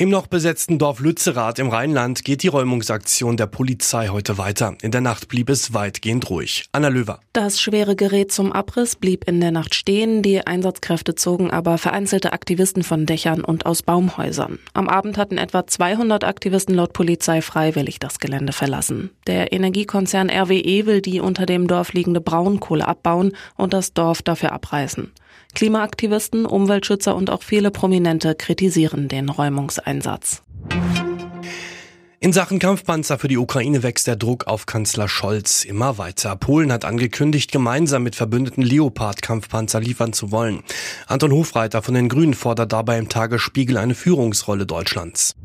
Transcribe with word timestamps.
Im 0.00 0.10
noch 0.10 0.28
besetzten 0.28 0.78
Dorf 0.78 1.00
Lützerath 1.00 1.58
im 1.58 1.70
Rheinland 1.70 2.24
geht 2.24 2.44
die 2.44 2.48
Räumungsaktion 2.48 3.36
der 3.36 3.48
Polizei 3.48 4.06
heute 4.06 4.38
weiter. 4.38 4.76
In 4.80 4.92
der 4.92 5.00
Nacht 5.00 5.26
blieb 5.26 5.50
es 5.50 5.74
weitgehend 5.74 6.30
ruhig. 6.30 6.66
Anna 6.70 6.86
Löwer. 6.86 7.18
Das 7.32 7.60
schwere 7.60 7.96
Gerät 7.96 8.30
zum 8.30 8.52
Abriss 8.52 8.94
blieb 8.94 9.26
in 9.26 9.40
der 9.40 9.50
Nacht 9.50 9.74
stehen. 9.74 10.22
Die 10.22 10.46
Einsatzkräfte 10.46 11.16
zogen 11.16 11.50
aber 11.50 11.78
vereinzelte 11.78 12.32
Aktivisten 12.32 12.84
von 12.84 13.06
Dächern 13.06 13.42
und 13.42 13.66
aus 13.66 13.82
Baumhäusern. 13.82 14.60
Am 14.72 14.88
Abend 14.88 15.18
hatten 15.18 15.36
etwa 15.36 15.66
200 15.66 16.22
Aktivisten 16.22 16.76
laut 16.76 16.92
Polizei 16.92 17.42
freiwillig 17.42 17.98
das 17.98 18.20
Gelände 18.20 18.52
verlassen. 18.52 19.10
Der 19.26 19.52
Energiekonzern 19.52 20.30
RWE 20.30 20.86
will 20.86 21.02
die 21.02 21.18
unter 21.18 21.44
dem 21.44 21.66
Dorf 21.66 21.92
liegende 21.92 22.20
Braunkohle 22.20 22.86
abbauen 22.86 23.32
und 23.56 23.72
das 23.72 23.94
Dorf 23.94 24.22
dafür 24.22 24.52
abreißen. 24.52 25.10
Klimaaktivisten, 25.54 26.46
Umweltschützer 26.46 27.14
und 27.14 27.30
auch 27.30 27.42
viele 27.42 27.70
Prominente 27.70 28.34
kritisieren 28.34 29.08
den 29.08 29.28
Räumungseinsatz. 29.28 30.42
In 32.20 32.32
Sachen 32.32 32.58
Kampfpanzer 32.58 33.16
für 33.16 33.28
die 33.28 33.38
Ukraine 33.38 33.84
wächst 33.84 34.08
der 34.08 34.16
Druck 34.16 34.48
auf 34.48 34.66
Kanzler 34.66 35.08
Scholz 35.08 35.64
immer 35.64 35.98
weiter. 35.98 36.34
Polen 36.34 36.72
hat 36.72 36.84
angekündigt, 36.84 37.52
gemeinsam 37.52 38.02
mit 38.02 38.16
Verbündeten 38.16 38.64
Leopard-Kampfpanzer 38.64 39.78
liefern 39.78 40.12
zu 40.12 40.32
wollen. 40.32 40.64
Anton 41.06 41.30
Hofreiter 41.30 41.80
von 41.80 41.94
den 41.94 42.08
Grünen 42.08 42.34
fordert 42.34 42.72
dabei 42.72 42.98
im 42.98 43.08
Tagesspiegel 43.08 43.76
eine 43.76 43.94
Führungsrolle 43.94 44.66
Deutschlands. 44.66 45.36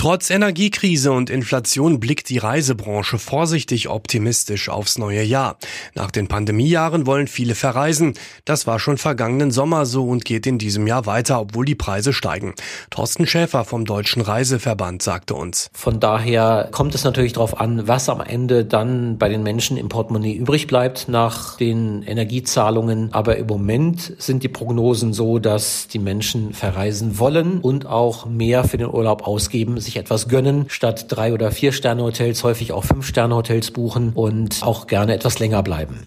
Trotz 0.00 0.30
Energiekrise 0.30 1.12
und 1.12 1.28
Inflation 1.28 2.00
blickt 2.00 2.30
die 2.30 2.38
Reisebranche 2.38 3.18
vorsichtig 3.18 3.90
optimistisch 3.90 4.70
aufs 4.70 4.96
neue 4.96 5.22
Jahr. 5.22 5.58
Nach 5.94 6.10
den 6.10 6.26
Pandemiejahren 6.26 7.04
wollen 7.04 7.26
viele 7.26 7.54
verreisen. 7.54 8.14
Das 8.46 8.66
war 8.66 8.78
schon 8.78 8.96
vergangenen 8.96 9.50
Sommer 9.50 9.84
so 9.84 10.08
und 10.08 10.24
geht 10.24 10.46
in 10.46 10.56
diesem 10.56 10.86
Jahr 10.86 11.04
weiter, 11.04 11.38
obwohl 11.38 11.66
die 11.66 11.74
Preise 11.74 12.14
steigen. 12.14 12.54
Thorsten 12.88 13.26
Schäfer 13.26 13.66
vom 13.66 13.84
Deutschen 13.84 14.22
Reiseverband 14.22 15.02
sagte 15.02 15.34
uns. 15.34 15.68
Von 15.74 16.00
daher 16.00 16.70
kommt 16.72 16.94
es 16.94 17.04
natürlich 17.04 17.34
darauf 17.34 17.60
an, 17.60 17.86
was 17.86 18.08
am 18.08 18.22
Ende 18.22 18.64
dann 18.64 19.18
bei 19.18 19.28
den 19.28 19.42
Menschen 19.42 19.76
im 19.76 19.90
Portemonnaie 19.90 20.32
übrig 20.32 20.66
bleibt 20.66 21.10
nach 21.10 21.58
den 21.58 22.04
Energiezahlungen. 22.04 23.12
Aber 23.12 23.36
im 23.36 23.48
Moment 23.48 24.14
sind 24.16 24.44
die 24.44 24.48
Prognosen 24.48 25.12
so, 25.12 25.38
dass 25.38 25.88
die 25.88 25.98
Menschen 25.98 26.54
verreisen 26.54 27.18
wollen 27.18 27.60
und 27.60 27.84
auch 27.84 28.24
mehr 28.24 28.64
für 28.64 28.78
den 28.78 28.88
Urlaub 28.88 29.26
ausgeben 29.26 29.78
sich 29.90 29.96
etwas 29.96 30.28
gönnen, 30.28 30.66
statt 30.68 31.06
drei 31.08 31.34
oder 31.34 31.50
vier 31.50 31.72
Sterne 31.72 32.02
Hotels 32.02 32.44
häufig 32.44 32.72
auch 32.72 32.84
fünf 32.84 33.06
Sterne 33.06 33.34
Hotels 33.34 33.72
buchen 33.72 34.12
und 34.14 34.62
auch 34.62 34.86
gerne 34.86 35.14
etwas 35.14 35.38
länger 35.40 35.62
bleiben. 35.62 36.06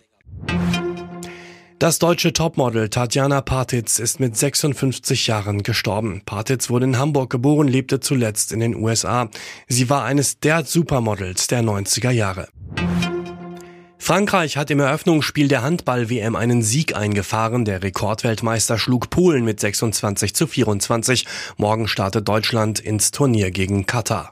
Das 1.79 1.99
deutsche 1.99 2.31
Topmodel 2.31 2.87
Tatjana 2.87 3.41
Partitz 3.41 3.99
ist 3.99 4.21
mit 4.21 4.37
56 4.37 5.27
Jahren 5.27 5.63
gestorben. 5.63 6.21
Partitz 6.25 6.69
wurde 6.69 6.85
in 6.85 6.97
Hamburg 6.97 7.29
geboren, 7.29 7.67
lebte 7.67 7.99
zuletzt 7.99 8.53
in 8.53 8.61
den 8.61 8.75
USA. 8.75 9.29
Sie 9.67 9.89
war 9.89 10.05
eines 10.05 10.39
der 10.39 10.63
Supermodels 10.63 11.47
der 11.47 11.61
90er 11.61 12.11
Jahre. 12.11 12.47
Frankreich 14.03 14.57
hat 14.57 14.69
im 14.69 14.81
Eröffnungsspiel 14.81 15.47
der 15.47 15.61
Handball-WM 15.61 16.35
einen 16.35 16.61
Sieg 16.61 16.93
eingefahren. 16.93 17.63
Der 17.63 17.83
Rekordweltmeister 17.83 18.77
schlug 18.77 19.09
Polen 19.09 19.45
mit 19.45 19.61
26 19.61 20.35
zu 20.35 20.45
24. 20.45 21.25
Morgen 21.55 21.87
startet 21.87 22.27
Deutschland 22.27 22.81
ins 22.81 23.11
Turnier 23.11 23.49
gegen 23.51 23.85
Katar. 23.85 24.29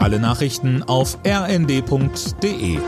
Alle 0.00 0.18
Nachrichten 0.18 0.82
auf 0.82 1.18
rnd.de 1.22 2.78